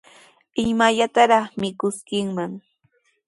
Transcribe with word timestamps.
¿Imallataraq 0.71 1.47
mikuskiiman? 1.61 2.51